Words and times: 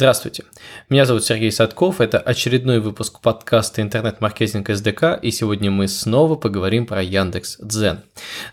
Здравствуйте, 0.00 0.44
меня 0.88 1.04
зовут 1.04 1.26
Сергей 1.26 1.52
Садков, 1.52 2.00
это 2.00 2.18
очередной 2.18 2.80
выпуск 2.80 3.20
подкаста 3.20 3.82
«Интернет-маркетинг 3.82 4.70
СДК», 4.70 5.18
и 5.20 5.30
сегодня 5.30 5.70
мы 5.70 5.88
снова 5.88 6.36
поговорим 6.36 6.86
про 6.86 7.02
Яндекс 7.02 7.58
Дзен. 7.58 8.04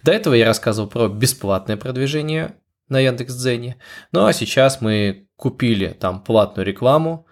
До 0.04 0.12
этого 0.12 0.34
я 0.34 0.46
рассказывал 0.46 0.90
про 0.90 1.08
бесплатное 1.08 1.78
продвижение 1.78 2.56
на 2.90 3.00
Яндекс 3.00 3.34
Дзене, 3.34 3.78
ну 4.12 4.26
а 4.26 4.34
сейчас 4.34 4.82
мы 4.82 5.30
купили 5.38 5.96
там 5.98 6.22
платную 6.22 6.66
рекламу, 6.68 7.28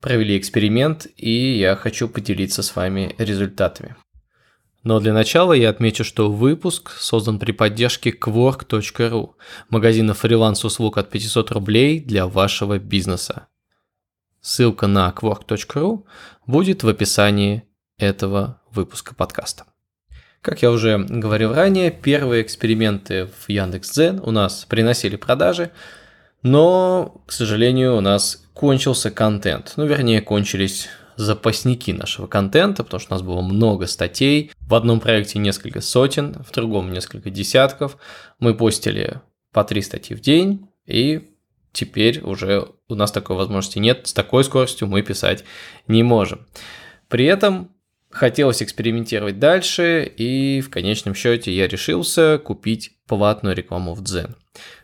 провели 0.00 0.38
эксперимент, 0.38 1.08
и 1.16 1.58
я 1.58 1.74
хочу 1.74 2.08
поделиться 2.08 2.62
с 2.62 2.76
вами 2.76 3.16
результатами. 3.18 3.96
Но 4.84 5.00
для 5.00 5.12
начала 5.12 5.54
я 5.54 5.70
отмечу, 5.70 6.04
что 6.04 6.30
выпуск 6.30 6.92
создан 7.00 7.40
при 7.40 7.50
поддержке 7.50 8.10
Quark.ru, 8.10 9.30
магазина 9.70 10.14
фриланс-услуг 10.14 10.98
от 10.98 11.10
500 11.10 11.50
рублей 11.50 11.98
для 11.98 12.28
вашего 12.28 12.78
бизнеса. 12.78 13.48
Ссылка 14.46 14.86
на 14.86 15.12
quark.ru 15.12 16.04
будет 16.46 16.84
в 16.84 16.88
описании 16.88 17.64
этого 17.98 18.60
выпуска 18.70 19.12
подкаста. 19.12 19.64
Как 20.40 20.62
я 20.62 20.70
уже 20.70 20.98
говорил 20.98 21.52
ранее, 21.52 21.90
первые 21.90 22.42
эксперименты 22.44 23.26
в 23.26 23.48
Яндекс.Дзен 23.48 24.20
у 24.22 24.30
нас 24.30 24.64
приносили 24.64 25.16
продажи, 25.16 25.72
но, 26.44 27.20
к 27.26 27.32
сожалению, 27.32 27.96
у 27.96 28.00
нас 28.00 28.46
кончился 28.54 29.10
контент. 29.10 29.72
Ну, 29.74 29.84
вернее, 29.84 30.20
кончились 30.20 30.90
запасники 31.16 31.90
нашего 31.90 32.28
контента, 32.28 32.84
потому 32.84 33.00
что 33.00 33.14
у 33.14 33.16
нас 33.16 33.22
было 33.22 33.42
много 33.42 33.88
статей. 33.88 34.52
В 34.60 34.76
одном 34.76 35.00
проекте 35.00 35.40
несколько 35.40 35.80
сотен, 35.80 36.36
в 36.48 36.52
другом 36.52 36.92
несколько 36.92 37.30
десятков. 37.30 37.96
Мы 38.38 38.54
постили 38.54 39.20
по 39.50 39.64
три 39.64 39.82
статьи 39.82 40.14
в 40.14 40.20
день, 40.20 40.68
и 40.86 41.35
теперь 41.76 42.20
уже 42.20 42.68
у 42.88 42.94
нас 42.94 43.12
такой 43.12 43.36
возможности 43.36 43.78
нет, 43.78 44.06
с 44.06 44.12
такой 44.12 44.44
скоростью 44.44 44.88
мы 44.88 45.02
писать 45.02 45.44
не 45.86 46.02
можем. 46.02 46.46
При 47.08 47.26
этом 47.26 47.70
хотелось 48.10 48.62
экспериментировать 48.62 49.38
дальше, 49.38 50.04
и 50.04 50.62
в 50.62 50.70
конечном 50.70 51.14
счете 51.14 51.52
я 51.52 51.68
решился 51.68 52.38
купить 52.38 52.92
платную 53.06 53.54
рекламу 53.54 53.94
в 53.94 54.02
Дзен. 54.02 54.36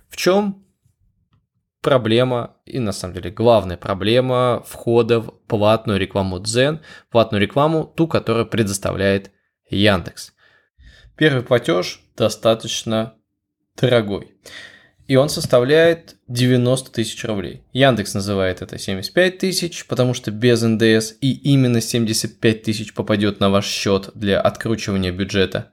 В 0.09 0.17
чем 0.17 0.65
проблема, 1.81 2.57
и 2.67 2.79
на 2.79 2.93
самом 2.93 3.15
деле 3.15 3.31
главная 3.31 3.79
проблема 3.79 4.63
входа 4.67 5.21
в 5.21 5.31
платную 5.49 5.99
рекламу 5.99 6.41
Дзен, 6.41 6.81
платную 7.11 7.41
рекламу, 7.41 7.85
ту, 7.85 8.07
которую 8.07 8.47
предоставляет 8.47 9.33
Яндекс. 9.71 10.35
Первый 11.17 11.43
платеж 11.43 12.03
достаточно 12.17 13.15
дорогой 13.81 14.37
и 15.09 15.17
он 15.17 15.29
составляет 15.29 16.17
90 16.29 16.93
тысяч 16.93 17.25
рублей. 17.25 17.63
Яндекс 17.73 18.15
называет 18.15 18.63
это 18.63 18.79
75 18.79 19.39
тысяч, 19.39 19.87
потому 19.87 20.15
что 20.15 20.31
без 20.31 20.63
НДС, 20.63 21.15
и 21.21 21.33
именно 21.33 21.81
75 21.81 22.63
тысяч 22.63 22.95
попадет 22.95 23.41
на 23.41 23.51
ваш 23.51 23.67
счет 23.67 24.11
для 24.15 24.41
откручивания 24.41 25.13
бюджета, 25.13 25.73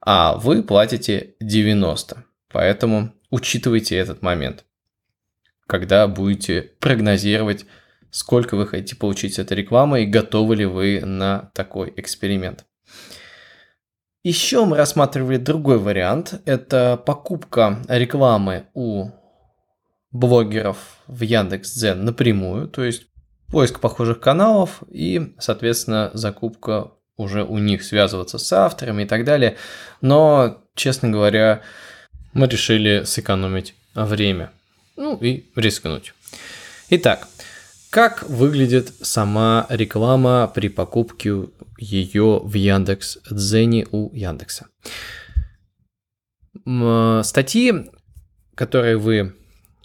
а 0.00 0.36
вы 0.36 0.62
платите 0.62 1.34
90. 1.40 2.24
Поэтому 2.52 3.14
учитывайте 3.30 3.96
этот 3.96 4.22
момент, 4.22 4.64
когда 5.66 6.08
будете 6.08 6.62
прогнозировать, 6.80 7.66
сколько 8.10 8.56
вы 8.56 8.66
хотите 8.66 8.96
получить 8.96 9.34
с 9.34 9.38
этой 9.38 9.58
рекламы 9.58 10.02
и 10.02 10.06
готовы 10.06 10.56
ли 10.56 10.64
вы 10.64 11.00
на 11.04 11.50
такой 11.54 11.92
эксперимент. 11.96 12.64
Еще 14.22 14.66
мы 14.66 14.76
рассматривали 14.76 15.38
другой 15.38 15.78
вариант. 15.78 16.42
Это 16.44 17.00
покупка 17.04 17.78
рекламы 17.88 18.66
у 18.74 19.10
блогеров 20.10 20.76
в 21.06 21.22
Яндекс.Дзен 21.22 22.04
напрямую, 22.04 22.68
то 22.68 22.84
есть 22.84 23.04
поиск 23.48 23.80
похожих 23.80 24.20
каналов 24.20 24.82
и, 24.90 25.34
соответственно, 25.38 26.10
закупка 26.12 26.92
уже 27.16 27.44
у 27.44 27.58
них, 27.58 27.82
связываться 27.82 28.38
с 28.38 28.52
авторами 28.52 29.04
и 29.04 29.06
так 29.06 29.24
далее. 29.24 29.56
Но, 30.00 30.64
честно 30.74 31.08
говоря, 31.08 31.62
мы 32.32 32.46
решили 32.46 33.04
сэкономить 33.04 33.74
время. 33.94 34.52
Ну 34.96 35.16
и 35.16 35.50
рискнуть. 35.56 36.12
Итак, 36.90 37.26
как 37.90 38.22
выглядит 38.22 38.92
сама 39.02 39.66
реклама 39.68 40.50
при 40.54 40.68
покупке 40.68 41.48
ее 41.78 42.40
в 42.42 42.54
Яндекс 42.54 43.18
Дзене 43.30 43.86
у 43.90 44.14
Яндекса? 44.14 44.66
Статьи, 47.24 47.90
которые 48.54 48.96
вы 48.96 49.34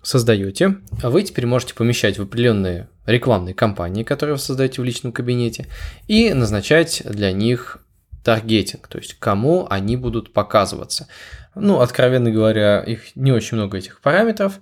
создаете, 0.03 0.77
вы 1.01 1.23
теперь 1.23 1.47
можете 1.47 1.73
помещать 1.73 2.19
в 2.19 2.21
определенные 2.21 2.89
рекламные 3.07 3.55
кампании, 3.55 4.03
которые 4.03 4.35
вы 4.35 4.39
создаете 4.39 4.81
в 4.81 4.85
личном 4.85 5.11
кабинете, 5.11 5.67
и 6.07 6.31
назначать 6.33 7.01
для 7.05 7.31
них 7.31 7.79
таргетинг, 8.23 8.87
то 8.87 8.97
есть 8.97 9.15
кому 9.19 9.67
они 9.69 9.97
будут 9.97 10.33
показываться. 10.33 11.07
Ну, 11.55 11.79
откровенно 11.79 12.31
говоря, 12.31 12.81
их 12.81 13.15
не 13.15 13.31
очень 13.31 13.57
много 13.57 13.77
этих 13.77 14.01
параметров. 14.01 14.59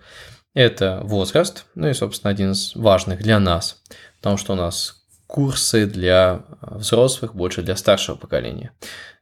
Это 0.54 1.02
возраст, 1.04 1.66
ну 1.74 1.90
и, 1.90 1.94
собственно, 1.94 2.30
один 2.30 2.52
из 2.52 2.76
важных 2.76 3.20
для 3.24 3.40
нас, 3.40 3.82
потому 4.18 4.38
что 4.38 4.54
у 4.54 4.56
нас 4.56 5.04
курсы 5.26 5.88
для 5.88 6.46
взрослых, 6.62 7.34
больше 7.34 7.64
для 7.64 7.76
старшего 7.76 8.16
поколения. 8.16 8.72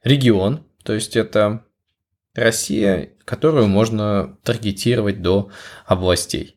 Регион, 0.04 0.66
то 0.84 0.92
есть 0.92 1.16
это 1.16 1.64
Россия, 2.34 3.10
которую 3.24 3.66
можно 3.66 4.36
таргетировать 4.42 5.22
до 5.22 5.50
областей. 5.86 6.56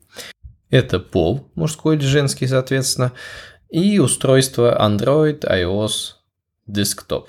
Это 0.70 1.00
пол, 1.00 1.50
мужской 1.56 1.96
или 1.96 2.04
женский, 2.04 2.48
соответственно, 2.48 3.14
и 3.70 4.00
устройство 4.00 4.78
Android, 4.78 5.40
iOS, 5.40 6.16
Desktop. 6.68 7.28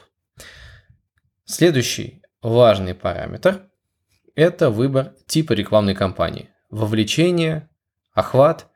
Следующий 1.44 2.22
важный 2.42 2.94
параметр– 2.94 3.62
это 4.34 4.70
выбор 4.70 5.12
типа 5.28 5.52
рекламной 5.52 5.94
кампании 5.94 6.50
вовлечение, 6.70 7.68
охват 8.12 8.68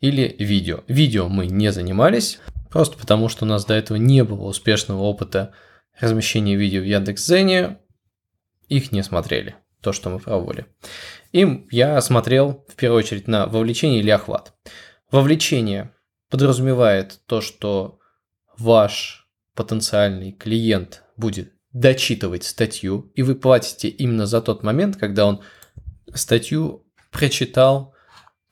или 0.00 0.36
видео. 0.38 0.84
Видео 0.88 1.28
мы 1.28 1.46
не 1.46 1.72
занимались, 1.72 2.40
просто 2.70 2.98
потому 2.98 3.28
что 3.28 3.44
у 3.44 3.48
нас 3.48 3.64
до 3.64 3.74
этого 3.74 3.96
не 3.96 4.24
было 4.24 4.44
успешного 4.44 5.02
опыта 5.02 5.52
размещения 5.98 6.56
видео 6.56 6.80
в 6.80 6.84
Яндекс.Зене, 6.84 7.78
их 8.68 8.92
не 8.92 9.02
смотрели, 9.02 9.56
то, 9.80 9.92
что 9.92 10.10
мы 10.10 10.18
пробовали. 10.18 10.66
Им 11.32 11.68
я 11.70 12.00
смотрел 12.00 12.64
в 12.68 12.74
первую 12.76 12.98
очередь 12.98 13.28
на 13.28 13.46
вовлечение 13.46 14.00
или 14.00 14.10
охват. 14.10 14.54
Вовлечение 15.10 15.92
подразумевает 16.30 17.20
то, 17.26 17.40
что 17.40 17.98
ваш 18.56 19.28
потенциальный 19.54 20.32
клиент 20.32 21.04
будет 21.16 21.52
дочитывать 21.72 22.44
статью, 22.44 23.12
и 23.14 23.22
вы 23.22 23.34
платите 23.34 23.88
именно 23.88 24.26
за 24.26 24.40
тот 24.40 24.62
момент, 24.62 24.96
когда 24.96 25.26
он 25.26 25.40
статью 26.14 26.83
прочитал, 27.14 27.94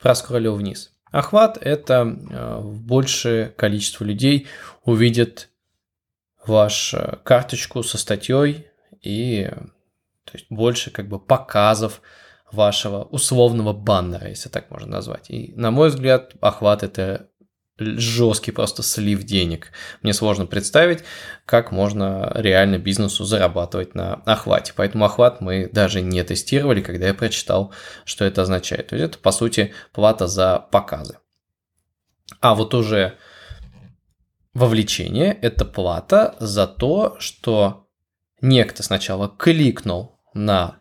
проскроллил 0.01 0.55
вниз. 0.55 0.93
Охват– 1.11 1.57
это 1.61 2.07
э, 2.07 2.61
большее 2.63 3.49
количество 3.49 4.03
людей 4.03 4.47
увидит 4.83 5.49
вашу 6.47 6.97
э, 6.97 7.17
карточку 7.23 7.83
со 7.83 7.99
статьей 7.99 8.67
и 9.01 9.51
то 10.23 10.31
есть 10.33 10.47
больше 10.49 10.89
как 10.89 11.07
бы 11.09 11.19
показов 11.19 12.01
вашего 12.51 13.03
условного 13.03 13.73
баннера, 13.73 14.29
если 14.29 14.49
так 14.49 14.71
можно 14.71 14.87
назвать. 14.87 15.29
И, 15.29 15.53
на 15.55 15.69
мой 15.69 15.89
взгляд, 15.89 16.33
охват– 16.39 16.83
это 16.83 17.29
жесткий 17.77 18.51
просто 18.51 18.83
слив 18.83 19.23
денег. 19.23 19.71
Мне 20.01 20.13
сложно 20.13 20.45
представить, 20.45 21.03
как 21.45 21.71
можно 21.71 22.31
реально 22.35 22.77
бизнесу 22.77 23.25
зарабатывать 23.25 23.95
на 23.95 24.15
охвате. 24.25 24.73
Поэтому 24.75 25.05
охват 25.05 25.41
мы 25.41 25.69
даже 25.71 26.01
не 26.01 26.23
тестировали, 26.23 26.81
когда 26.81 27.07
я 27.07 27.13
прочитал, 27.13 27.73
что 28.05 28.25
это 28.25 28.43
означает. 28.43 28.87
То 28.87 28.95
есть 28.95 29.09
это, 29.09 29.17
по 29.17 29.31
сути, 29.31 29.73
плата 29.91 30.27
за 30.27 30.59
показы. 30.59 31.17
А 32.39 32.55
вот 32.55 32.73
уже 32.73 33.17
вовлечение– 34.53 35.37
это 35.41 35.65
плата 35.65 36.35
за 36.39 36.67
то, 36.67 37.15
что 37.19 37.87
некто 38.41 38.83
сначала 38.83 39.27
кликнул 39.27 40.19
на 40.33 40.79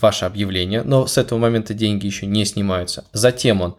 ваше 0.00 0.24
объявление, 0.24 0.82
но 0.82 1.06
с 1.06 1.18
этого 1.18 1.38
момента 1.38 1.74
деньги 1.74 2.06
еще 2.06 2.26
не 2.26 2.44
снимаются. 2.44 3.06
Затем 3.12 3.60
он 3.60 3.76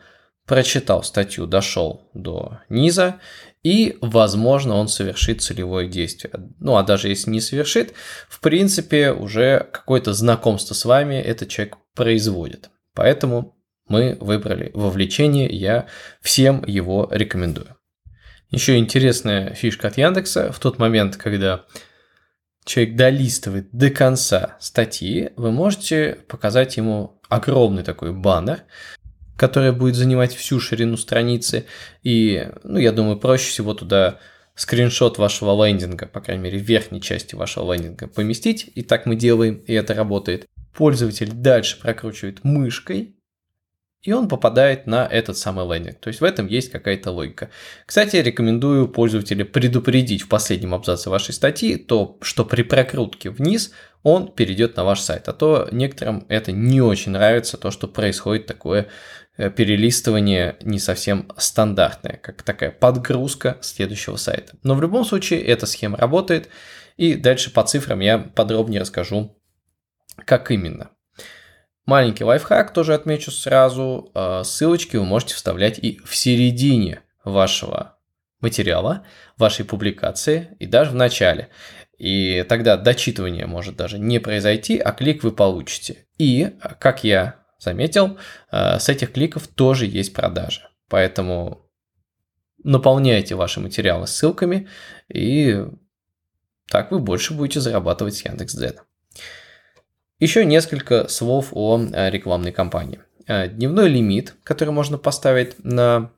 прочитал 0.49 1.03
статью, 1.03 1.45
дошел 1.45 2.09
до 2.15 2.61
низа, 2.69 3.19
и, 3.61 3.99
возможно, 4.01 4.75
он 4.75 4.87
совершит 4.87 5.43
целевое 5.43 5.87
действие. 5.87 6.33
Ну, 6.59 6.75
а 6.75 6.81
даже 6.81 7.07
если 7.07 7.29
не 7.29 7.39
совершит, 7.39 7.93
в 8.27 8.39
принципе, 8.39 9.11
уже 9.11 9.67
какое-то 9.71 10.11
знакомство 10.11 10.73
с 10.73 10.85
вами 10.85 11.15
этот 11.15 11.49
человек 11.49 11.77
производит. 11.93 12.71
Поэтому 12.95 13.55
мы 13.87 14.17
выбрали 14.19 14.71
вовлечение, 14.73 15.47
я 15.49 15.85
всем 16.19 16.65
его 16.65 17.07
рекомендую. 17.11 17.75
Еще 18.49 18.77
интересная 18.77 19.53
фишка 19.53 19.89
от 19.89 19.97
Яндекса. 19.99 20.51
В 20.51 20.57
тот 20.57 20.79
момент, 20.79 21.15
когда 21.15 21.65
человек 22.65 22.95
долистывает 22.95 23.69
до 23.71 23.91
конца 23.91 24.57
статьи, 24.59 25.29
вы 25.35 25.51
можете 25.51 26.17
показать 26.27 26.77
ему 26.77 27.21
огромный 27.29 27.83
такой 27.83 28.11
баннер, 28.11 28.63
которая 29.39 29.71
будет 29.71 29.95
занимать 29.95 30.35
всю 30.35 30.59
ширину 30.59 30.97
страницы. 30.97 31.65
И, 32.03 32.49
ну, 32.63 32.77
я 32.77 32.91
думаю, 32.91 33.17
проще 33.17 33.49
всего 33.49 33.73
туда 33.73 34.19
скриншот 34.53 35.17
вашего 35.17 35.65
лендинга, 35.65 36.07
по 36.07 36.19
крайней 36.19 36.43
мере, 36.43 36.59
верхней 36.59 37.01
части 37.01 37.35
вашего 37.35 37.71
лендинга 37.71 38.07
поместить. 38.07 38.69
И 38.75 38.83
так 38.83 39.05
мы 39.05 39.15
делаем, 39.15 39.55
и 39.65 39.73
это 39.73 39.93
работает. 39.93 40.45
Пользователь 40.75 41.31
дальше 41.31 41.79
прокручивает 41.79 42.43
мышкой, 42.43 43.15
и 44.01 44.11
он 44.11 44.27
попадает 44.27 44.87
на 44.87 45.05
этот 45.05 45.37
самый 45.37 45.65
лендинг. 45.65 45.99
То 45.99 46.09
есть 46.09 46.19
в 46.19 46.23
этом 46.25 46.47
есть 46.47 46.69
какая-то 46.69 47.11
логика. 47.11 47.49
Кстати, 47.85 48.17
рекомендую 48.17 48.89
пользователя 48.89 49.45
предупредить 49.45 50.23
в 50.23 50.27
последнем 50.27 50.73
абзаце 50.73 51.09
вашей 51.09 51.33
статьи 51.33 51.77
то, 51.77 52.17
что 52.21 52.43
при 52.43 52.63
прокрутке 52.63 53.29
вниз 53.29 53.71
он 54.03 54.31
перейдет 54.31 54.77
на 54.77 54.83
ваш 54.83 55.01
сайт. 55.01 55.27
А 55.27 55.33
то 55.33 55.67
некоторым 55.71 56.25
это 56.29 56.51
не 56.51 56.81
очень 56.81 57.11
нравится, 57.11 57.57
то, 57.57 57.71
что 57.71 57.87
происходит 57.87 58.45
такое 58.45 58.87
перелистывание 59.47 60.57
не 60.61 60.79
совсем 60.79 61.31
стандартное, 61.37 62.19
как 62.21 62.43
такая 62.43 62.71
подгрузка 62.71 63.57
следующего 63.61 64.17
сайта. 64.17 64.57
Но 64.63 64.75
в 64.75 64.81
любом 64.81 65.05
случае 65.05 65.41
эта 65.41 65.65
схема 65.65 65.97
работает. 65.97 66.49
И 66.97 67.15
дальше 67.15 67.51
по 67.51 67.63
цифрам 67.63 68.01
я 68.01 68.19
подробнее 68.19 68.81
расскажу, 68.81 69.41
как 70.25 70.51
именно. 70.51 70.89
Маленький 71.85 72.25
лайфхак 72.25 72.73
тоже 72.73 72.93
отмечу 72.93 73.31
сразу. 73.31 74.11
А, 74.13 74.43
ссылочки 74.43 74.97
вы 74.97 75.05
можете 75.05 75.35
вставлять 75.35 75.79
и 75.79 76.01
в 76.03 76.15
середине 76.15 77.01
вашего 77.23 77.97
материала, 78.41 79.05
вашей 79.37 79.63
публикации 79.63 80.49
и 80.59 80.65
даже 80.65 80.91
в 80.91 80.95
начале. 80.95 81.49
И 81.97 82.45
тогда 82.47 82.77
дочитывание 82.77 83.45
может 83.45 83.75
даже 83.75 83.97
не 83.97 84.19
произойти, 84.19 84.77
а 84.77 84.91
клик 84.91 85.23
вы 85.23 85.31
получите. 85.31 86.05
И, 86.17 86.51
как 86.79 87.03
я 87.03 87.38
заметил, 87.59 88.17
а, 88.49 88.79
с 88.79 88.89
этих 88.89 89.11
кликов 89.11 89.47
тоже 89.47 89.85
есть 89.85 90.13
продажи. 90.13 90.61
Поэтому 90.87 91.69
наполняйте 92.63 93.35
ваши 93.35 93.59
материалы 93.59 94.07
ссылками, 94.07 94.67
и 95.13 95.65
так 96.67 96.91
вы 96.91 96.99
больше 96.99 97.33
будете 97.33 97.59
зарабатывать 97.61 98.15
с 98.15 98.25
Яндекс.Дзена. 98.25 98.83
Еще 100.19 100.43
несколько 100.43 101.07
слов 101.07 101.49
о 101.51 101.79
э, 101.79 102.09
рекламной 102.09 102.51
кампании. 102.51 102.99
Э, 103.25 103.47
дневной 103.47 103.87
лимит, 103.87 104.35
который 104.43 104.71
можно 104.71 104.97
поставить 104.97 105.63
на 105.63 106.11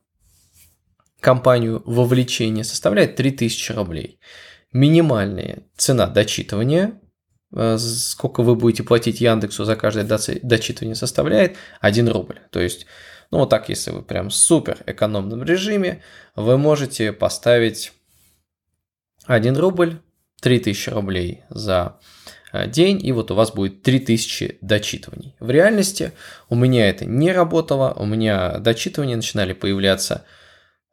кампанию 1.20 1.84
вовлечения, 1.86 2.64
составляет 2.64 3.16
3000 3.16 3.74
рублей. 3.74 4.20
Минимальная 4.74 5.64
цена 5.78 6.08
дочитывания, 6.08 6.88
э, 6.88 7.11
сколько 7.78 8.44
вы 8.44 8.56
будете 8.56 8.84
платить 8.84 9.22
Яндексу 9.22 9.66
за 9.66 9.76
каждое 9.76 10.06
дочитывание, 10.44 10.96
составляет 10.96 11.58
1 11.80 12.10
рубль. 12.10 12.40
То 12.50 12.60
есть, 12.60 12.86
ну 13.30 13.40
вот 13.40 13.50
так, 13.50 13.70
если 13.70 13.92
вы 13.92 14.02
прям 14.02 14.30
супер 14.30 14.78
экономном 14.86 15.44
режиме, 15.44 16.02
вы 16.36 16.58
можете 16.58 17.14
поставить 17.14 17.94
1 19.26 19.58
рубль, 19.58 20.00
3000 20.42 20.90
рублей 20.90 21.44
за 21.50 22.00
Э, 22.52 22.68
день, 22.68 23.06
и 23.06 23.12
вот 23.12 23.32
у 23.32 23.36
вас 23.36 23.52
будет 23.52 23.82
3000 23.84 24.58
дочитываний. 24.62 25.36
В 25.40 25.50
реальности 25.50 26.12
у 26.50 26.56
меня 26.56 26.90
это 26.90 27.06
не 27.06 27.32
работало, 27.32 27.94
у 27.94 28.06
меня 28.06 28.58
дочитывания 28.60 29.16
начинали 29.16 29.54
появляться 29.54 30.26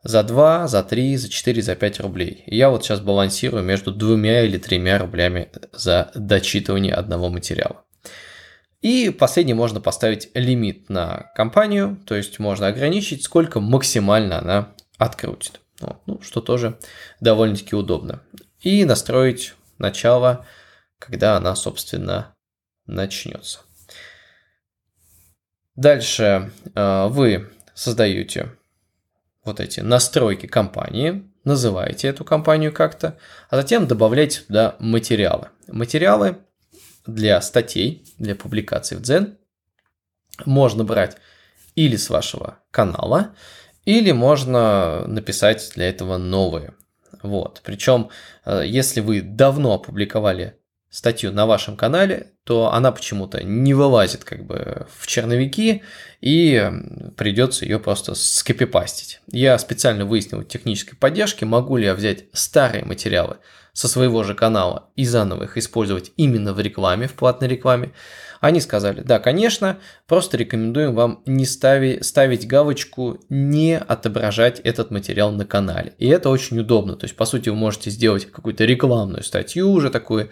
за 0.03 0.23
2, 0.23 0.69
за 0.69 0.83
3, 0.83 1.17
за 1.17 1.29
4, 1.29 1.63
за 1.63 1.75
5 1.75 2.01
рублей. 2.01 2.45
Я 2.47 2.71
вот 2.71 2.85
сейчас 2.85 3.01
балансирую 3.01 3.63
между 3.63 3.93
двумя 3.93 4.43
или 4.43 4.59
тремя 4.59 4.99
рублями 4.99 5.51
за 5.73 6.11
дочитывание 6.15 6.95
одного 6.95 7.29
материала. 7.29 7.85
И 8.81 9.11
последний 9.11 9.55
можно 9.55 9.81
поставить 9.81 10.31
лимит 10.35 10.89
на 10.89 11.31
компанию, 11.35 11.99
то 12.07 12.15
есть 12.15 12.39
можно 12.39 12.69
ограничить, 12.69 13.25
сколько 13.25 13.61
максимально 13.61 14.39
она 14.39 14.69
открутит. 14.99 15.61
Ну, 16.07 16.21
что 16.23 16.41
тоже 16.41 16.79
довольно-таки 17.21 17.75
удобно. 17.75 18.21
И 18.61 18.85
настроить 18.85 19.55
начало 19.79 20.47
когда 20.99 21.37
она, 21.37 21.55
собственно, 21.55 22.35
начнется. 22.87 23.61
Дальше 25.77 26.51
э, 26.75 27.07
вы 27.09 27.51
создаете 27.75 28.51
вот 29.49 29.61
эти 29.61 29.81
настройки 29.81 30.47
компании, 30.47 31.25
называете 31.45 32.09
эту 32.09 32.25
компанию 32.25 32.73
как-то, 32.73 33.19
а 33.51 33.57
затем 33.57 33.87
добавляете 33.87 34.41
туда 34.41 34.77
материалы. 34.79 35.49
Материалы 35.67 36.39
для 37.07 37.41
статей, 37.41 38.05
для 38.19 38.35
публикаций 38.35 38.97
в 38.97 39.03
Дзен 39.03 39.39
можно 40.45 40.85
брать 40.85 41.17
или 41.75 41.97
с 41.97 42.11
вашего 42.11 42.59
канала, 42.71 43.35
или 43.85 44.13
можно 44.13 45.07
написать 45.07 45.73
для 45.75 45.89
этого 45.89 46.19
новые. 46.19 46.75
Вот. 47.23 47.63
Причем, 47.65 48.11
э, 48.45 48.63
если 48.67 49.01
вы 49.01 49.23
давно 49.23 49.75
опубликовали 49.75 50.59
статью 50.91 51.33
на 51.33 51.47
вашем 51.47 51.77
канале, 51.77 52.33
то 52.45 52.73
она 52.73 52.93
почему-то 52.93 53.43
не 53.43 53.75
вылазит 53.75 54.25
как 54.25 54.45
бы 54.45 54.87
в 54.97 55.07
черновики 55.07 55.83
и 56.21 56.71
придется 57.17 57.65
ее 57.65 57.79
просто 57.79 58.15
скопипастить. 58.15 59.21
Я 59.31 59.59
специально 59.59 60.07
выяснил 60.07 60.43
технической 60.43 60.97
поддержки, 60.97 61.45
могу 61.45 61.77
ли 61.77 61.85
я 61.85 61.95
взять 61.95 62.25
старые 62.33 62.85
материалы 62.85 63.37
со 63.79 63.87
своего 63.87 64.25
же 64.25 64.35
канала 64.35 64.91
и 64.97 65.05
заново 65.05 65.45
их 65.45 65.57
использовать 65.57 66.11
именно 66.17 66.53
в 66.53 66.61
рекламе, 66.61 67.07
в 67.07 67.13
платной 67.13 67.49
рекламе. 67.49 67.93
Они 68.41 68.61
сказали, 68.61 69.03
да, 69.03 69.19
конечно, 69.19 69.79
просто 70.07 70.37
рекомендуем 70.37 70.95
вам 70.95 71.23
не 71.27 71.45
ставить, 71.45 72.05
ставить 72.05 72.47
галочку 72.47 73.21
«не 73.29 73.79
отображать 73.79 74.61
этот 74.61 74.91
материал 74.91 75.33
на 75.33 75.45
канале». 75.45 75.95
И 75.99 76.09
это 76.09 76.31
очень 76.31 76.59
удобно. 76.59 76.97
То 76.97 77.05
есть, 77.05 77.17
по 77.17 77.25
сути, 77.25 77.51
вы 77.51 77.57
можете 77.57 77.91
сделать 77.91 78.31
какую-то 78.31 78.65
рекламную 78.65 79.23
статью 79.23 79.71
уже 79.71 79.91
такую, 79.91 80.31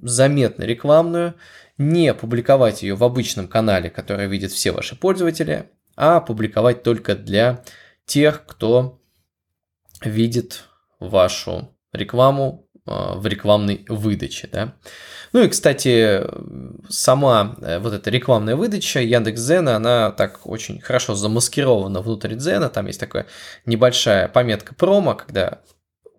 заметно 0.00 0.64
рекламную, 0.64 1.34
не 1.78 2.14
публиковать 2.14 2.82
ее 2.82 2.94
в 2.94 3.04
обычном 3.04 3.48
канале, 3.48 3.90
который 3.90 4.26
видят 4.26 4.52
все 4.52 4.72
ваши 4.72 4.96
пользователи, 4.96 5.70
а 5.96 6.20
публиковать 6.20 6.82
только 6.82 7.14
для 7.14 7.62
тех, 8.06 8.44
кто 8.46 9.00
видит 10.02 10.64
вашу 11.00 11.74
рекламу 11.92 12.66
а, 12.86 13.14
в 13.14 13.26
рекламной 13.26 13.84
выдаче. 13.88 14.48
Да? 14.50 14.74
Ну 15.32 15.42
и, 15.42 15.48
кстати, 15.48 16.22
сама 16.88 17.56
э, 17.60 17.78
вот 17.78 17.92
эта 17.92 18.10
рекламная 18.10 18.56
выдача 18.56 19.00
Яндекс.Дзена, 19.00 19.76
она 19.76 20.12
так 20.12 20.46
очень 20.46 20.80
хорошо 20.80 21.14
замаскирована 21.14 22.00
внутри 22.00 22.36
Дзена. 22.36 22.68
Там 22.68 22.86
есть 22.86 23.00
такая 23.00 23.26
небольшая 23.64 24.28
пометка 24.28 24.74
промо, 24.74 25.14
когда 25.14 25.60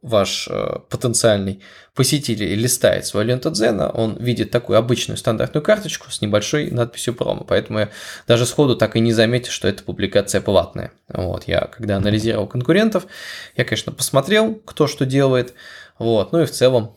ваш 0.08 0.48
э, 0.50 0.80
потенциальный 0.90 1.62
посетитель 1.94 2.54
листает 2.54 3.06
свою 3.06 3.28
ленту 3.28 3.52
Дзена, 3.52 3.90
он 3.90 4.18
видит 4.18 4.52
такую 4.52 4.78
обычную 4.78 5.18
стандартную 5.18 5.64
карточку 5.64 6.12
с 6.12 6.22
небольшой 6.22 6.72
надписью 6.72 7.14
промо. 7.14 7.44
Поэтому 7.44 7.80
я 7.80 7.90
даже 8.28 8.46
сходу 8.46 8.76
так 8.76 8.96
и 8.96 9.00
не 9.00 9.14
заметил, 9.14 9.52
что 9.52 9.68
эта 9.68 9.84
публикация 9.84 10.42
платная. 10.42 10.92
Вот, 11.10 11.46
я 11.48 11.62
когда 11.62 11.98
анализировал 11.98 12.48
конкурентов, 12.48 13.08
я, 13.56 13.66
конечно, 13.66 13.92
посмотрел, 13.92 14.56
кто 14.56 14.88
что 14.88 15.06
делает. 15.06 15.54
Вот, 16.00 16.32
ну 16.32 16.42
и 16.42 16.46
в 16.46 16.52
целом 16.52 16.96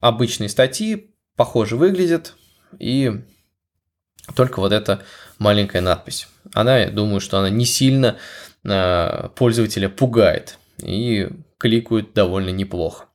обычные 0.00 0.48
статьи 0.48 1.14
похоже 1.36 1.76
выглядят, 1.76 2.34
и 2.78 3.12
только 4.34 4.60
вот 4.60 4.72
эта 4.72 5.02
маленькая 5.38 5.82
надпись. 5.82 6.28
Она, 6.52 6.78
я 6.78 6.90
думаю, 6.90 7.20
что 7.20 7.38
она 7.38 7.50
не 7.50 7.66
сильно 7.66 8.16
э, 8.64 9.28
пользователя 9.34 9.88
пугает. 9.88 10.58
И 10.82 11.28
кликают 11.58 12.12
довольно 12.12 12.50
неплохо. 12.50 13.06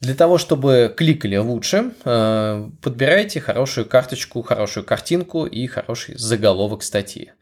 Для 0.00 0.14
того, 0.14 0.38
чтобы 0.38 0.94
кликали 0.96 1.36
лучше, 1.36 1.92
э, 2.04 2.70
подбирайте 2.80 3.40
хорошую 3.40 3.86
карточку, 3.86 4.42
хорошую 4.42 4.84
картинку 4.84 5.44
и 5.44 5.66
хороший 5.66 6.16
заголовок 6.16 6.84
статьи. 6.84 7.32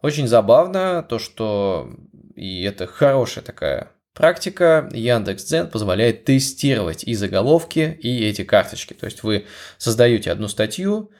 Очень 0.00 0.26
забавно 0.26 1.04
то, 1.06 1.18
что 1.18 1.90
и 2.34 2.62
это 2.62 2.86
хорошая 2.86 3.44
такая 3.44 3.92
практика, 4.14 4.88
Яндекс.Дзен 4.92 5.68
позволяет 5.68 6.24
тестировать 6.24 7.04
и 7.04 7.14
заголовки, 7.14 7.98
и 8.00 8.24
эти 8.24 8.44
карточки. 8.44 8.94
То 8.94 9.06
есть 9.06 9.22
вы 9.22 9.44
создаете 9.76 10.32
одну 10.32 10.48
статью, 10.48 11.10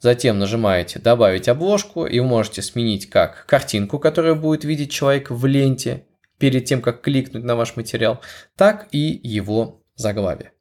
затем 0.00 0.38
нажимаете 0.38 0.98
«Добавить 0.98 1.48
обложку», 1.48 2.04
и 2.04 2.20
вы 2.20 2.26
можете 2.26 2.60
сменить 2.60 3.08
как 3.08 3.46
картинку, 3.46 3.98
которую 3.98 4.36
будет 4.36 4.64
видеть 4.64 4.92
человек 4.92 5.30
в 5.30 5.46
ленте, 5.46 6.07
перед 6.38 6.64
тем, 6.64 6.80
как 6.80 7.02
кликнуть 7.02 7.44
на 7.44 7.56
ваш 7.56 7.76
материал, 7.76 8.20
так 8.56 8.88
и 8.92 9.20
его 9.22 9.82
заглавие. 9.94 10.52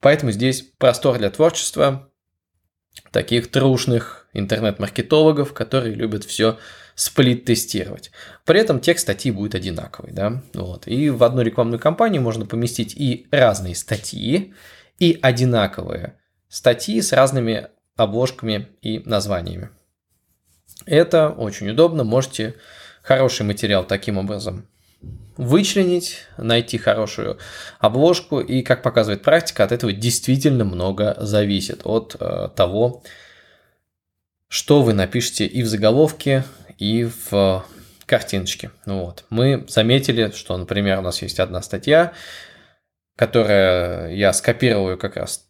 Поэтому 0.00 0.32
здесь 0.32 0.62
простор 0.62 1.18
для 1.18 1.30
творчества 1.30 2.10
таких 3.12 3.50
трушных 3.50 4.28
интернет-маркетологов, 4.32 5.52
которые 5.52 5.94
любят 5.94 6.24
все 6.24 6.58
сплит-тестировать. 6.94 8.10
При 8.44 8.60
этом 8.60 8.80
текст 8.80 9.02
статьи 9.02 9.30
будет 9.30 9.54
одинаковый. 9.54 10.12
Да? 10.12 10.42
Вот. 10.54 10.86
И 10.86 11.10
в 11.10 11.22
одну 11.24 11.42
рекламную 11.42 11.80
кампанию 11.80 12.22
можно 12.22 12.46
поместить 12.46 12.94
и 12.94 13.26
разные 13.30 13.74
статьи, 13.74 14.54
и 14.98 15.18
одинаковые 15.20 16.18
статьи 16.48 17.00
с 17.00 17.12
разными 17.12 17.68
обложками 17.96 18.68
и 18.82 19.00
названиями. 19.00 19.70
Это 20.86 21.28
очень 21.30 21.70
удобно, 21.70 22.04
можете 22.04 22.56
хороший 23.02 23.46
материал 23.46 23.84
таким 23.84 24.18
образом 24.18 24.66
вычленить, 25.36 26.26
найти 26.36 26.76
хорошую 26.76 27.38
обложку, 27.78 28.40
и, 28.40 28.62
как 28.62 28.82
показывает 28.82 29.22
практика, 29.22 29.64
от 29.64 29.72
этого 29.72 29.92
действительно 29.92 30.64
много 30.64 31.16
зависит 31.18 31.80
от 31.84 32.14
э, 32.20 32.48
того, 32.54 33.02
что 34.48 34.82
вы 34.82 34.92
напишете 34.92 35.46
и 35.46 35.62
в 35.62 35.66
заголовке, 35.66 36.44
и 36.76 37.08
в 37.30 37.64
картиночке. 38.04 38.70
Ну 38.84 39.04
вот. 39.04 39.24
Мы 39.30 39.64
заметили, 39.68 40.30
что, 40.34 40.56
например, 40.56 40.98
у 40.98 41.02
нас 41.02 41.22
есть 41.22 41.40
одна 41.40 41.62
статья, 41.62 42.12
которая 43.16 44.12
я 44.12 44.32
скопирую 44.32 44.98
как 44.98 45.16
раз, 45.16 45.46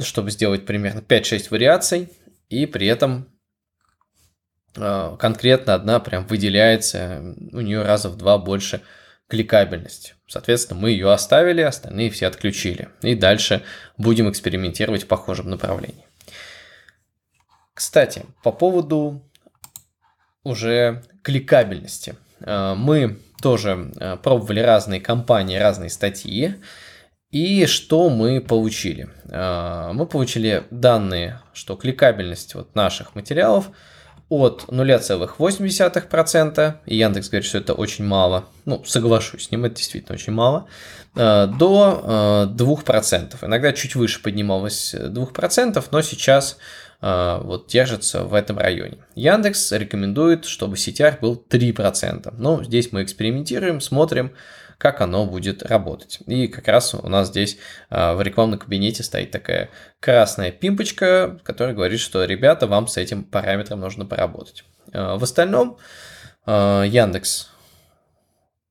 чтобы 0.00 0.30
сделать 0.30 0.64
примерно 0.64 1.00
5-6 1.00 1.48
вариаций, 1.50 2.08
и 2.48 2.64
при 2.66 2.86
этом 2.86 3.22
э, 3.22 3.35
конкретно 4.76 5.74
одна 5.74 6.00
прям 6.00 6.26
выделяется, 6.26 7.34
у 7.52 7.60
нее 7.60 7.82
раза 7.82 8.08
в 8.08 8.16
два 8.16 8.38
больше 8.38 8.82
кликабельность. 9.28 10.14
Соответственно, 10.28 10.80
мы 10.80 10.90
ее 10.90 11.10
оставили, 11.12 11.60
остальные 11.60 12.10
все 12.10 12.26
отключили. 12.26 12.88
И 13.02 13.14
дальше 13.14 13.62
будем 13.96 14.30
экспериментировать 14.30 15.04
в 15.04 15.06
похожем 15.06 15.50
направлении. 15.50 16.04
Кстати, 17.74 18.24
по 18.42 18.52
поводу 18.52 19.22
уже 20.44 21.02
кликабельности. 21.22 22.14
Э, 22.40 22.74
мы 22.76 23.18
тоже 23.42 23.92
э, 23.96 24.16
пробовали 24.16 24.60
разные 24.60 25.00
компании, 25.00 25.58
разные 25.58 25.90
статьи. 25.90 26.54
И 27.30 27.66
что 27.66 28.08
мы 28.08 28.40
получили? 28.40 29.10
Мы 29.26 30.06
получили 30.06 30.62
данные, 30.70 31.40
что 31.52 31.74
кликабельность 31.74 32.54
вот 32.54 32.74
наших 32.76 33.16
материалов 33.16 33.70
от 34.28 34.64
0,8%, 34.68 36.74
и 36.86 36.96
Яндекс 36.96 37.28
говорит, 37.28 37.48
что 37.48 37.58
это 37.58 37.74
очень 37.74 38.04
мало, 38.04 38.46
ну, 38.64 38.82
соглашусь 38.84 39.46
с 39.46 39.52
ним, 39.52 39.64
это 39.64 39.76
действительно 39.76 40.14
очень 40.14 40.32
мало, 40.32 40.66
до 41.14 42.50
2%. 42.50 43.36
Иногда 43.42 43.72
чуть 43.72 43.94
выше 43.94 44.20
поднималось 44.22 44.94
2%, 44.94 45.84
но 45.90 46.02
сейчас 46.02 46.58
а, 47.00 47.40
вот 47.40 47.68
держится 47.68 48.24
в 48.24 48.34
этом 48.34 48.58
районе. 48.58 48.98
Яндекс 49.14 49.72
рекомендует, 49.72 50.44
чтобы 50.44 50.76
CTR 50.76 51.20
был 51.20 51.42
3%. 51.48 52.34
Но 52.38 52.62
здесь 52.64 52.92
мы 52.92 53.02
экспериментируем, 53.02 53.80
смотрим, 53.80 54.32
как 54.78 55.00
оно 55.00 55.26
будет 55.26 55.62
работать. 55.62 56.20
И 56.26 56.48
как 56.48 56.68
раз 56.68 56.94
у 56.94 57.08
нас 57.08 57.28
здесь 57.28 57.58
а, 57.90 58.14
в 58.14 58.22
рекламном 58.22 58.58
кабинете 58.58 59.02
стоит 59.02 59.30
такая 59.30 59.70
красная 60.00 60.50
пимпочка, 60.50 61.40
которая 61.42 61.74
говорит, 61.74 62.00
что 62.00 62.24
ребята, 62.24 62.66
вам 62.66 62.88
с 62.88 62.96
этим 62.96 63.24
параметром 63.24 63.80
нужно 63.80 64.04
поработать. 64.04 64.64
А, 64.92 65.16
в 65.16 65.22
остальном 65.22 65.78
Яндекс 66.46 67.50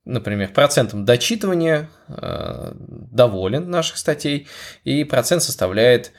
например, 0.05 0.53
процентом 0.53 1.03
дочитывания 1.03 1.89
доволен 2.07 3.69
наших 3.69 3.97
статей, 3.97 4.47
и 4.85 5.03
процент 5.03 5.43
составляет 5.43 6.13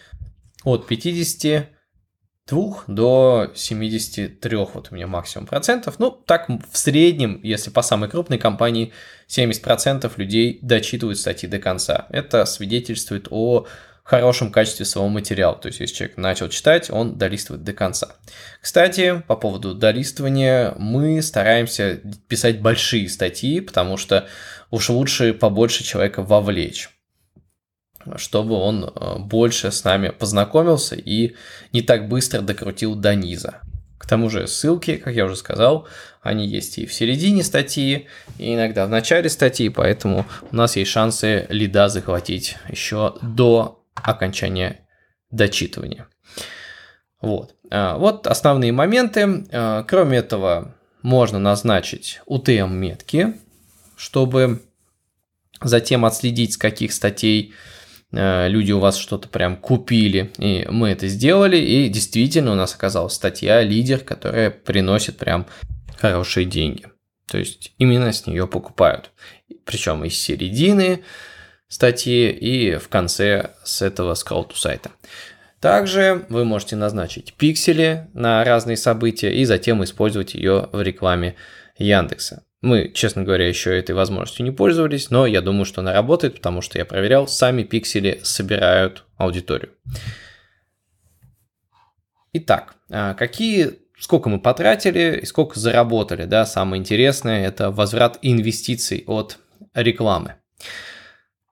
от 0.64 0.86
50 0.86 1.68
2 2.48 2.84
до 2.86 3.50
73 3.54 4.56
вот 4.56 4.88
у 4.90 4.94
меня 4.94 5.06
максимум 5.06 5.46
процентов. 5.46 5.98
Ну, 5.98 6.10
так 6.10 6.48
в 6.48 6.78
среднем, 6.78 7.40
если 7.42 7.70
по 7.70 7.82
самой 7.82 8.08
крупной 8.08 8.38
компании, 8.38 8.92
70 9.26 9.62
процентов 9.62 10.16
людей 10.16 10.60
дочитывают 10.62 11.18
статьи 11.18 11.48
до 11.48 11.58
конца. 11.58 12.06
Это 12.10 12.44
свидетельствует 12.44 13.26
о 13.30 13.66
хорошем 14.04 14.52
качестве 14.52 14.84
своего 14.84 15.08
материала. 15.08 15.56
То 15.56 15.66
есть, 15.66 15.80
если 15.80 15.96
человек 15.96 16.16
начал 16.16 16.48
читать, 16.48 16.88
он 16.88 17.18
долистывает 17.18 17.64
до 17.64 17.72
конца. 17.72 18.14
Кстати, 18.60 19.24
по 19.26 19.34
поводу 19.34 19.74
долистывания, 19.74 20.72
мы 20.78 21.22
стараемся 21.22 22.00
писать 22.28 22.60
большие 22.60 23.08
статьи, 23.08 23.58
потому 23.60 23.96
что 23.96 24.28
уж 24.70 24.88
лучше 24.90 25.34
побольше 25.34 25.82
человека 25.82 26.22
вовлечь 26.22 26.90
чтобы 28.16 28.54
он 28.54 28.84
э, 28.84 29.18
больше 29.18 29.70
с 29.72 29.84
нами 29.84 30.10
познакомился 30.10 30.94
и 30.94 31.34
не 31.72 31.82
так 31.82 32.08
быстро 32.08 32.40
докрутил 32.40 32.94
до 32.94 33.14
низа. 33.14 33.60
К 33.98 34.06
тому 34.06 34.30
же 34.30 34.46
ссылки, 34.46 34.96
как 34.96 35.14
я 35.14 35.24
уже 35.24 35.36
сказал, 35.36 35.88
они 36.22 36.46
есть 36.46 36.78
и 36.78 36.86
в 36.86 36.92
середине 36.92 37.42
статьи, 37.42 38.06
и 38.38 38.54
иногда 38.54 38.86
в 38.86 38.90
начале 38.90 39.28
статьи, 39.28 39.68
поэтому 39.68 40.26
у 40.50 40.56
нас 40.56 40.76
есть 40.76 40.90
шансы 40.90 41.46
лида 41.48 41.88
захватить 41.88 42.56
еще 42.68 43.14
до 43.22 43.84
окончания 43.94 44.86
дочитывания. 45.30 46.06
Вот. 47.20 47.54
А, 47.70 47.96
вот 47.96 48.26
основные 48.26 48.72
моменты. 48.72 49.46
А, 49.50 49.82
кроме 49.84 50.18
этого, 50.18 50.74
можно 51.02 51.38
назначить 51.38 52.20
UTM-метки, 52.28 53.34
чтобы 53.96 54.62
затем 55.62 56.04
отследить, 56.04 56.54
с 56.54 56.56
каких 56.56 56.92
статей 56.92 57.54
люди 58.12 58.72
у 58.72 58.78
вас 58.78 58.96
что-то 58.96 59.28
прям 59.28 59.56
купили, 59.56 60.30
и 60.38 60.66
мы 60.70 60.90
это 60.90 61.08
сделали, 61.08 61.56
и 61.56 61.88
действительно 61.88 62.52
у 62.52 62.54
нас 62.54 62.74
оказалась 62.74 63.14
статья 63.14 63.62
«Лидер», 63.62 64.00
которая 64.00 64.50
приносит 64.50 65.16
прям 65.18 65.46
хорошие 65.98 66.46
деньги. 66.46 66.86
То 67.28 67.38
есть 67.38 67.72
именно 67.78 68.12
с 68.12 68.26
нее 68.26 68.46
покупают. 68.46 69.10
Причем 69.64 70.04
из 70.04 70.18
середины 70.18 71.02
статьи 71.68 72.30
и 72.30 72.76
в 72.76 72.88
конце 72.88 73.50
с 73.64 73.82
этого 73.82 74.14
scroll 74.14 74.54
сайта. 74.54 74.92
Также 75.60 76.24
вы 76.28 76.44
можете 76.44 76.76
назначить 76.76 77.34
пиксели 77.34 78.08
на 78.14 78.44
разные 78.44 78.76
события 78.76 79.34
и 79.34 79.44
затем 79.44 79.82
использовать 79.82 80.34
ее 80.34 80.68
в 80.70 80.80
рекламе 80.80 81.34
Яндекса. 81.76 82.44
Мы, 82.66 82.90
честно 82.92 83.22
говоря, 83.22 83.46
еще 83.46 83.78
этой 83.78 83.94
возможностью 83.94 84.44
не 84.44 84.50
пользовались, 84.50 85.10
но 85.10 85.24
я 85.24 85.40
думаю, 85.40 85.66
что 85.66 85.82
она 85.82 85.92
работает, 85.92 86.34
потому 86.34 86.62
что 86.62 86.78
я 86.78 86.84
проверял, 86.84 87.28
сами 87.28 87.62
пиксели 87.62 88.18
собирают 88.24 89.04
аудиторию. 89.16 89.70
Итак, 92.32 92.74
а 92.90 93.14
какие, 93.14 93.74
сколько 94.00 94.28
мы 94.28 94.40
потратили 94.40 95.20
и 95.22 95.26
сколько 95.26 95.60
заработали, 95.60 96.24
да, 96.24 96.44
самое 96.44 96.80
интересное– 96.80 97.46
это 97.48 97.70
возврат 97.70 98.18
инвестиций 98.22 99.04
от 99.06 99.38
рекламы. 99.72 100.34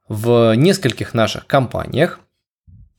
В 0.09 0.53
нескольких 0.57 1.15
наших 1.15 1.47
компаниях 1.47 2.19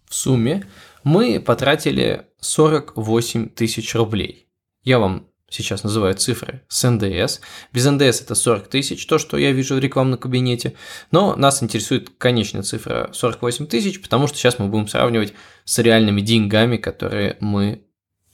в 0.08 0.16
сумме 0.16 0.66
мы 1.04 1.42
потратили 1.42 2.28
48 2.40 3.50
тысяч 3.50 3.94
рублей. 3.94 4.48
Я 4.84 5.00
вам 5.00 5.28
сейчас 5.56 5.84
называют 5.84 6.22
цифры 6.22 6.62
с 6.68 6.90
НДС. 6.90 7.40
Без 7.72 7.86
НДС 7.86 8.22
это 8.22 8.36
40 8.36 8.68
тысяч, 8.68 9.06
то, 9.06 9.18
что 9.18 9.38
я 9.38 9.52
вижу 9.52 9.76
в 9.76 9.80
рекламном 9.80 10.20
кабинете. 10.20 10.76
Но 11.12 11.36
нас 11.36 11.64
интересует 11.64 12.10
конечная 12.18 12.64
цифра 12.64 13.10
48 13.14 13.68
тысяч, 13.68 14.02
потому 14.02 14.28
что 14.28 14.38
сейчас 14.38 14.60
мы 14.60 14.68
будем 14.68 14.88
сравнивать 14.88 15.34
с 15.64 15.80
реальными 15.80 16.22
деньгами, 16.22 16.78
которые 16.78 17.38
мы 17.40 17.86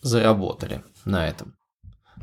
заработали 0.01 0.83
на 1.05 1.27
этом. 1.27 1.55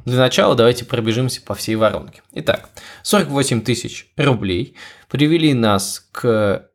Для 0.05 0.19
начала 0.19 0.55
давайте 0.55 0.85
пробежимся 0.85 1.41
по 1.43 1.55
всей 1.55 1.77
воронке. 1.77 2.23
Итак, 2.33 2.69
48 3.03 3.63
тысяч 3.63 4.13
рублей 4.17 4.77
привели 5.09 5.55
нас 5.55 6.07
к 6.13 6.69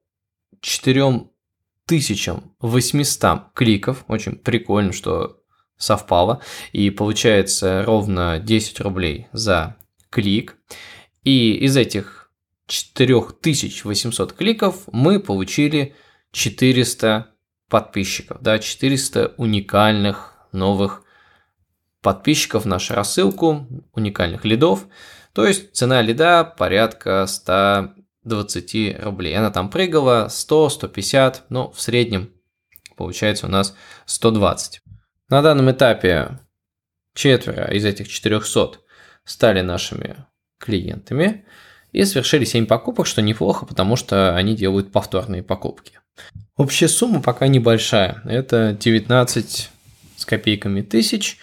4800 0.62 3.44
кликов. 3.54 4.06
Очень 4.08 4.38
прикольно, 4.38 4.94
что 4.94 5.43
совпало, 5.78 6.42
и 6.72 6.90
получается 6.90 7.84
ровно 7.86 8.40
10 8.40 8.80
рублей 8.82 9.28
за 9.34 9.76
клик. 10.10 10.58
И 11.24 11.54
из 11.56 11.78
этих 11.78 12.32
4800 12.68 14.34
кликов 14.34 14.84
мы 14.92 15.20
получили 15.20 15.96
400 16.32 17.28
подписчиков, 17.70 18.38
да, 18.42 18.60
400 18.60 19.34
уникальных 19.38 20.34
новых 20.52 21.04
подписчиков 22.02 22.66
нашу 22.66 22.94
рассылку, 22.94 23.68
уникальных 23.94 24.46
лидов. 24.46 24.88
То 25.34 25.48
есть 25.48 25.74
цена 25.74 26.02
лида 26.02 26.44
порядка 26.44 27.26
120 27.26 29.04
рублей. 29.04 29.36
Она 29.36 29.50
там 29.50 29.70
прыгала 29.70 30.28
100, 30.30 30.70
150, 30.70 31.46
но 31.50 31.72
в 31.72 31.82
среднем 31.82 32.32
получается 32.96 33.48
у 33.48 33.50
нас 33.50 33.76
120. 34.06 34.83
На 35.30 35.42
данном 35.42 35.72
этапе 35.72 36.40
четверо 37.16 37.72
из 37.72 37.86
этих 37.86 38.08
400 38.08 38.80
стали 39.24 39.62
нашими 39.62 40.26
клиентами 40.60 41.46
и 41.92 42.04
совершили 42.06 42.46
7 42.46 42.66
покупок, 42.66 43.08
что 43.08 43.22
неплохо, 43.22 43.66
потому 43.66 43.96
что 43.96 44.36
они 44.36 44.56
делают 44.56 44.92
повторные 44.92 45.44
покупки. 45.44 46.00
Общая 46.56 46.88
сумма 46.88 47.22
пока 47.22 47.48
небольшая, 47.48 48.22
это 48.26 48.78
19 48.80 49.70
с 50.18 50.26
копейками 50.26 50.82
тысяч, 50.82 51.40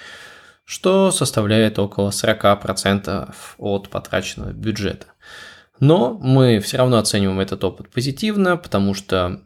что 0.64 1.10
составляет 1.10 1.78
около 1.78 2.10
40% 2.10 3.34
от 3.58 3.88
потраченного 3.88 4.52
бюджета. 4.52 5.06
Но 5.80 6.14
мы 6.14 6.60
все 6.60 6.76
равно 6.76 6.98
оцениваем 6.98 7.40
этот 7.40 7.64
опыт 7.64 7.88
позитивно, 7.90 8.56
потому 8.56 8.94
что 8.94 9.42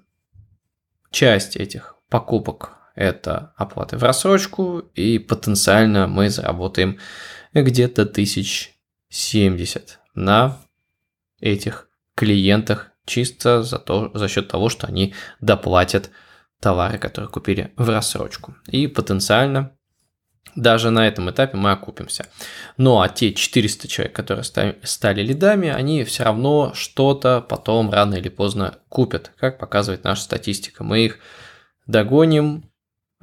часть 1.11 1.57
этих 1.57 1.97
покупок 2.11 2.73
это 2.95 3.53
оплаты 3.57 3.97
в 3.97 4.03
рассрочку, 4.03 4.79
и 4.95 5.19
потенциально 5.19 6.07
мы 6.07 6.31
заработаем 6.31 6.99
где-то 7.53 8.03
1070 8.03 9.99
на 10.15 10.59
этих 11.41 11.89
клиентах 12.15 12.93
чисто 13.05 13.63
за, 13.63 13.79
то, 13.79 14.11
за 14.15 14.29
счет 14.29 14.49
того, 14.49 14.69
что 14.69 14.87
они 14.87 15.15
доплатят 15.41 16.11
товары, 16.61 16.99
которые 16.99 17.29
купили 17.29 17.73
в 17.77 17.89
рассрочку. 17.89 18.55
И 18.69 18.87
потенциально 18.87 19.73
даже 20.55 20.91
на 20.91 21.07
этом 21.09 21.31
этапе 21.31 21.57
мы 21.57 21.73
окупимся. 21.73 22.27
Ну 22.77 23.01
а 23.01 23.09
те 23.09 23.33
400 23.33 23.89
человек, 23.89 24.15
которые 24.15 24.45
стали 24.45 25.23
лидами, 25.23 25.69
они 25.69 26.05
все 26.05 26.25
равно 26.25 26.73
что-то 26.75 27.41
потом 27.41 27.91
рано 27.91 28.15
или 28.15 28.29
поздно 28.29 28.79
купят, 28.89 29.33
как 29.37 29.59
показывает 29.59 30.05
наша 30.05 30.23
статистика. 30.23 30.85
Мы 30.85 31.07
их 31.07 31.19
догоним 31.87 32.71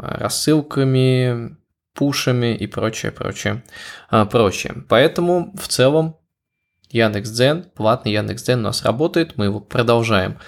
рассылками, 0.01 1.55
пушами 1.93 2.55
и 2.55 2.67
прочее, 2.67 3.11
прочее, 3.11 3.63
а, 4.09 4.25
прочее. 4.25 4.83
Поэтому 4.89 5.53
в 5.55 5.67
целом 5.67 6.17
Яндекс.Дзен, 6.89 7.65
платный 7.75 8.13
Яндекс.Дзен 8.13 8.59
у 8.59 8.63
нас 8.63 8.83
работает, 8.83 9.37
мы 9.37 9.45
его 9.45 9.59
продолжаем 9.59 10.39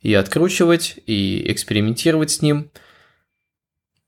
и 0.00 0.14
откручивать, 0.14 0.98
и 1.06 1.50
экспериментировать 1.50 2.30
с 2.30 2.42
ним. 2.42 2.70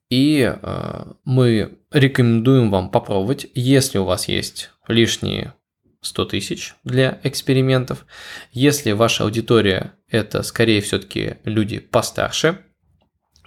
И 0.08 0.40
э, 0.40 1.04
мы 1.24 1.78
рекомендуем 1.90 2.70
вам 2.70 2.90
попробовать, 2.90 3.46
если 3.54 3.98
у 3.98 4.04
вас 4.04 4.28
есть 4.28 4.70
лишние 4.86 5.54
100 6.02 6.24
тысяч 6.26 6.74
для 6.84 7.20
экспериментов. 7.22 8.06
Если 8.50 8.92
ваша 8.92 9.24
аудитория 9.24 9.94
это 10.08 10.42
скорее 10.42 10.82
все-таки 10.82 11.36
люди 11.44 11.78
постарше, 11.78 12.58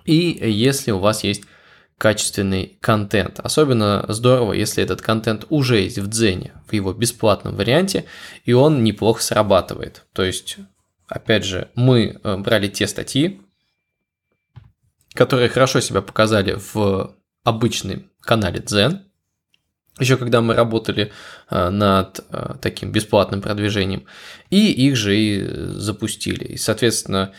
и 0.05 0.50
если 0.50 0.91
у 0.91 1.00
вас 1.00 1.24
есть 1.24 1.43
качественный 1.97 2.77
контент. 2.81 3.39
Особенно 3.39 4.05
здорово, 4.09 4.53
если 4.53 4.83
этот 4.83 5.01
контент 5.01 5.45
уже 5.50 5.79
есть 5.79 5.97
в 5.97 6.07
Дзене, 6.07 6.53
в 6.67 6.74
его 6.74 6.93
бесплатном 6.93 7.55
варианте, 7.55 8.05
и 8.43 8.53
он 8.53 8.83
неплохо 8.83 9.24
срабатывает. 9.24 10.05
То 10.13 10.24
есть, 10.24 10.57
опять 11.07 11.45
же, 11.45 11.69
мы 11.75 12.19
э, 12.21 12.38
брали 12.38 12.67
те 12.67 12.88
статьи, 12.88 13.41
которые 15.13 15.47
хорошо 15.47 15.79
себя 15.79 16.01
показали 16.01 16.59
в 16.74 17.15
обычном 17.43 18.12
канале 18.19 18.59
Дзен, 18.59 19.03
еще 19.97 20.17
когда 20.17 20.41
мы 20.41 20.55
работали 20.55 21.13
э, 21.50 21.69
над 21.69 22.19
э, 22.29 22.55
таким 22.62 22.91
бесплатным 22.91 23.41
продвижением, 23.41 24.05
и 24.50 24.69
их 24.69 24.97
же 24.97 25.17
и 25.17 25.41
запустили. 25.45 26.43
И, 26.43 26.57
соответственно, 26.57 27.33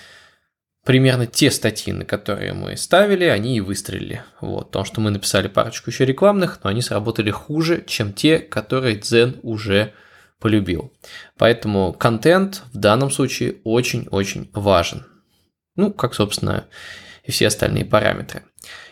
примерно 0.87 1.27
те 1.27 1.51
статьи, 1.51 1.93
на 1.93 2.05
которые 2.05 2.53
мы 2.53 2.77
ставили, 2.77 3.25
они 3.25 3.57
и 3.57 3.61
выстрелили. 3.61 4.23
Вот, 4.41 4.69
потому 4.69 4.85
что 4.85 5.01
мы 5.01 5.11
написали 5.11 5.49
парочку 5.49 5.91
еще 5.91 6.07
рекламных, 6.07 6.61
но 6.63 6.71
они 6.71 6.81
сработали 6.81 7.33
хуже, 7.33 7.85
чем 7.87 8.13
те, 8.13 8.39
которые 8.39 8.95
Дзен 8.95 9.41
уже 9.43 9.93
полюбил. 10.39 10.93
Поэтому 11.37 11.93
контент 11.93 12.63
в 12.73 12.79
данном 12.79 13.11
случае 13.11 13.57
очень-очень 13.65 14.49
важен. 14.55 15.05
Ну, 15.75 15.93
как, 15.93 16.15
собственно, 16.15 16.67
и 17.25 17.33
все 17.33 17.49
остальные 17.49 17.85
параметры. 17.85 18.45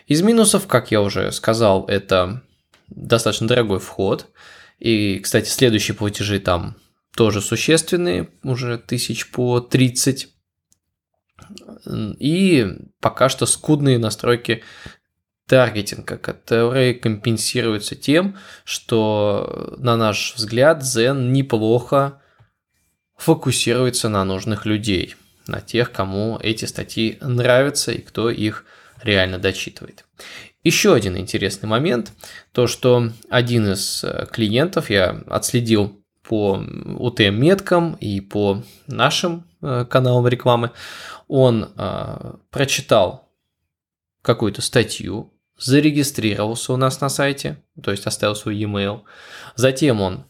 Из 0.05 0.21
минусов, 0.21 0.67
как 0.67 0.91
я 0.91 1.01
уже 1.01 1.31
сказал, 1.31 1.85
это 1.85 2.43
достаточно 2.89 3.47
дорогой 3.47 3.79
вход. 3.79 4.27
И, 4.79 5.19
кстати, 5.19 5.47
следующие 5.47 5.95
платежи 5.95 6.39
там 6.41 6.75
тоже 7.15 7.39
существенные, 7.39 8.27
уже 8.43 8.77
тысяч 8.77 9.31
по 9.31 9.61
30 9.61 10.34
и 12.19 12.77
пока 12.99 13.29
что 13.29 13.45
скудные 13.45 13.97
настройки 13.97 14.63
таргетинга, 15.47 16.17
которые 16.17 16.93
компенсируются 16.93 17.95
тем, 17.95 18.37
что, 18.63 19.75
на 19.77 19.95
наш 19.95 20.33
взгляд, 20.35 20.81
Zen 20.81 21.29
неплохо 21.29 22.21
фокусируется 23.17 24.09
на 24.09 24.23
нужных 24.23 24.65
людей, 24.65 25.15
на 25.47 25.61
тех, 25.61 25.91
кому 25.91 26.39
эти 26.41 26.65
статьи 26.65 27.17
нравятся 27.21 27.91
и 27.91 28.01
кто 28.01 28.29
их 28.29 28.65
реально 29.01 29.37
дочитывает. 29.37 30.05
Еще 30.63 30.95
один 30.95 31.15
интересный 31.15 31.69
момент, 31.69 32.11
то 32.51 32.65
что 32.65 33.11
один 33.29 33.71
из 33.71 34.03
э, 34.03 34.25
клиентов, 34.31 34.89
я 34.89 35.21
отследил 35.27 36.01
по 36.27 36.57
UTM-меткам 36.57 37.95
и 37.99 38.19
по 38.19 38.63
нашим 38.87 39.45
э, 39.65 39.85
каналам 39.85 40.27
рекламы, 40.27 40.71
он 41.27 41.73
э, 41.75 42.33
прочитал 42.49 43.29
какую-то 44.21 44.61
статью, 44.61 45.33
зарегистрировался 45.57 46.73
у 46.73 46.77
нас 46.77 47.01
на 47.01 47.09
сайте, 47.09 47.57
то 47.81 47.91
есть 47.91 48.05
оставил 48.07 48.35
свой 48.35 48.55
e-mail. 48.57 49.01
Затем 49.55 50.01
он 50.01 50.25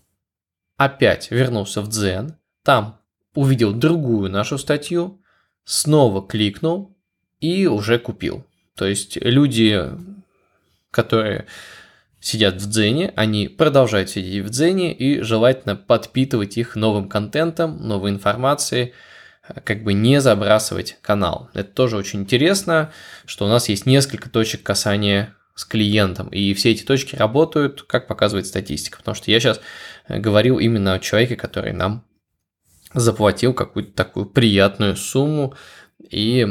опять 0.78 1.32
вернулся 1.32 1.82
в 1.82 1.90
Дзен, 1.90 2.38
там 2.64 3.00
увидел 3.34 3.74
другую 3.74 4.30
нашу 4.32 4.58
статью, 4.58 5.22
снова 5.64 6.26
кликнул 6.26 6.96
и 7.40 7.68
уже 7.68 8.00
купил. 8.00 8.46
То 8.76 8.86
есть 8.86 9.18
люди, 9.18 9.84
которые 10.92 11.46
сидят 12.20 12.56
в 12.56 12.70
Дзене, 12.70 13.14
они 13.16 13.48
продолжают 13.48 14.10
сидеть 14.10 14.44
в 14.44 14.50
Дзене 14.50 14.94
и 14.94 15.22
желательно 15.22 15.76
подпитывать 15.76 16.58
их 16.58 16.76
новым 16.76 17.08
контентом, 17.08 17.88
новой 17.88 18.10
информацией, 18.10 18.94
как 19.64 19.84
бы 19.84 19.94
не 19.94 20.22
забрасывать 20.22 20.98
канал. 21.02 21.50
Это 21.54 21.72
тоже 21.72 21.98
очень 21.98 22.22
интересно, 22.22 22.92
что 23.26 23.46
у 23.46 23.50
нас 23.50 23.70
есть 23.70 23.86
несколько 23.86 24.30
точек 24.30 24.64
касания 24.64 25.36
с 25.56 25.64
клиентом, 25.64 26.28
и 26.30 26.54
все 26.54 26.72
эти 26.72 26.84
точки 26.84 27.16
работают, 27.16 27.84
как 27.84 28.08
показывает 28.08 28.46
статистика, 28.46 28.98
потому 28.98 29.16
что 29.16 29.32
я 29.32 29.40
сейчас 29.40 29.62
э, 30.08 30.20
говорил 30.20 30.60
именно 30.60 30.94
о 30.94 31.00
человеке, 31.00 31.38
который 31.38 31.72
нам 31.72 32.06
заплатил 32.94 33.54
какую-то 33.54 33.94
такую 33.94 34.26
приятную 34.26 34.98
сумму, 34.98 35.56
и 36.00 36.46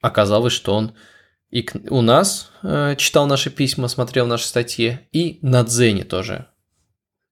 оказалось, 0.00 0.52
что 0.52 0.74
он 0.74 0.94
и 1.50 1.66
у 1.88 2.02
нас 2.02 2.50
э, 2.62 2.94
читал 2.98 3.26
наши 3.26 3.50
письма, 3.50 3.88
смотрел 3.88 4.26
наши 4.26 4.46
статьи, 4.46 4.98
и 5.12 5.38
на 5.40 5.64
Дзене 5.64 6.04
тоже 6.04 6.46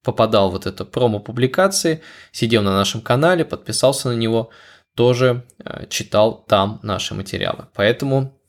попадал 0.07 0.51
вот 0.51 0.65
это 0.65 0.85
промо-публикации, 0.85 2.01
сидел 2.31 2.63
на 2.63 2.71
нашем 2.71 3.01
канале, 3.01 3.43
подписался 3.43 4.07
на 4.07 4.13
него, 4.13 4.51
тоже 4.95 5.43
э, 5.65 5.85
читал 5.89 6.45
там 6.47 6.79
наши 6.81 7.13
материалы. 7.13 7.65
Поэтому 7.73 8.39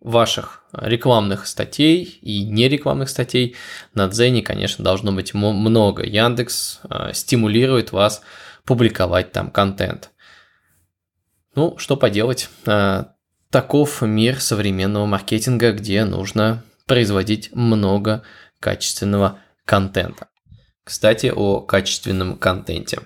ваших 0.00 0.62
рекламных 0.72 1.46
статей 1.46 2.18
и 2.20 2.44
нерекламных 2.44 3.08
статей 3.08 3.56
на 3.94 4.08
Дзене, 4.08 4.42
конечно, 4.42 4.84
должно 4.84 5.10
быть 5.12 5.32
много. 5.32 6.04
Яндекс 6.04 6.80
э, 6.84 7.14
стимулирует 7.14 7.92
вас 7.92 8.20
публиковать 8.66 9.32
там 9.32 9.50
контент. 9.50 10.10
Ну, 11.54 11.78
что 11.78 11.96
поделать. 11.96 12.50
Э, 12.66 13.04
таков 13.48 14.02
мир 14.02 14.38
современного 14.38 15.06
маркетинга, 15.06 15.72
где 15.72 16.04
нужно 16.04 16.62
производить 16.86 17.54
много 17.54 18.22
качественного 18.60 19.38
контента. 19.64 20.28
Кстати, 20.84 21.32
о 21.34 21.60
качественном 21.60 22.36
контенте. 22.36 23.00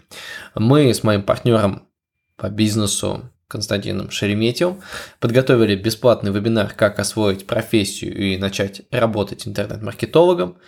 Мы 0.55 0.93
с 0.95 1.03
моим 1.03 1.23
партнером 1.23 1.89
по 2.37 2.49
бизнесу 2.49 3.31
Константином 3.49 4.11
Шереметьевым 4.11 4.83
подготовили 5.21 5.77
бесплатный 5.77 6.33
вебинар 6.33 6.73
«Как 6.73 6.99
освоить 6.99 7.47
профессию 7.47 8.17
и 8.17 8.39
начать 8.39 8.83
работать 8.91 9.47
интернет-маркетологом». 9.47 10.59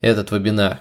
Этот 0.00 0.30
вебинар 0.30 0.80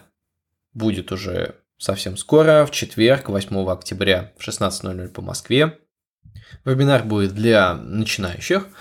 будет 0.74 1.12
уже 1.12 1.56
совсем 1.78 2.16
скоро, 2.16 2.66
в 2.66 2.72
четверг, 2.72 3.30
8 3.30 3.70
октября 3.70 4.32
в 4.38 4.48
16.00 4.48 5.10
по 5.10 5.22
Москве. 5.22 5.78
Вебинар 6.64 7.04
будет 7.04 7.34
для 7.34 7.76
начинающих– 7.76 8.68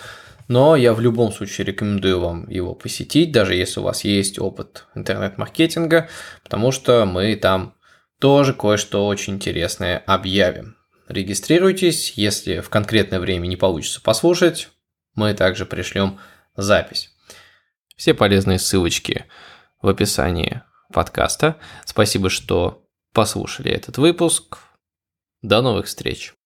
но 0.49 0.77
я 0.77 0.95
в 0.95 1.01
любом 1.01 1.31
случае 1.31 1.67
рекомендую 1.67 2.21
вам 2.21 2.49
его 2.49 2.75
посетить, 2.75 3.33
даже 3.33 3.55
если 3.55 3.81
у 3.81 3.85
вас 3.85 4.05
есть 4.05 4.39
опыт 4.39 4.87
интернет-маркетинга, 4.95 6.09
потому 6.43 6.73
что 6.73 7.05
мы 7.05 7.37
там 7.37 7.75
тоже 8.19 8.55
кое-что 8.55 9.07
очень 9.07 9.35
интересное 9.35 9.99
объявим. 9.99 10.77
Регистрируйтесь, 11.07 12.13
если 12.17 12.61
в 12.61 12.71
конкретное 12.71 13.21
время 13.21 13.47
не 13.47 13.57
получится 13.57 14.01
послушать, 14.01 14.69
мы 15.15 15.35
также 15.35 15.67
пришлем 15.67 16.19
запись. 16.57 17.11
Все 17.97 18.15
полезные 18.15 18.59
ссылочки 18.59 19.27
в 19.83 19.89
описании 19.89 20.63
подкаста. 20.93 21.57
Спасибо, 21.85 22.31
что 22.31 22.85
послушали 23.13 23.71
этот 23.71 23.99
выпуск. 23.99 24.59
До 25.43 25.63
новых 25.63 25.87
встреч! 25.87 26.38